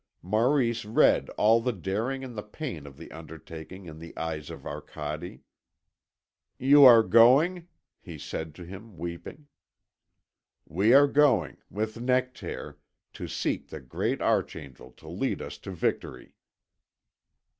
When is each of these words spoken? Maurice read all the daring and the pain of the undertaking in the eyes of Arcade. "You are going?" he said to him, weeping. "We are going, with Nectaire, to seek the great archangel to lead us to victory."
Maurice 0.23 0.83
read 0.83 1.29
all 1.37 1.61
the 1.61 1.71
daring 1.71 2.23
and 2.23 2.35
the 2.35 2.41
pain 2.41 2.87
of 2.87 2.97
the 2.97 3.11
undertaking 3.11 3.85
in 3.85 3.99
the 3.99 4.17
eyes 4.17 4.49
of 4.49 4.65
Arcade. 4.65 5.43
"You 6.57 6.85
are 6.85 7.03
going?" 7.03 7.67
he 7.99 8.17
said 8.17 8.55
to 8.55 8.65
him, 8.65 8.97
weeping. 8.97 9.45
"We 10.65 10.91
are 10.95 11.05
going, 11.05 11.57
with 11.69 12.01
Nectaire, 12.01 12.79
to 13.13 13.27
seek 13.27 13.67
the 13.67 13.79
great 13.79 14.23
archangel 14.23 14.89
to 14.93 15.07
lead 15.07 15.39
us 15.39 15.59
to 15.59 15.69
victory." 15.71 16.33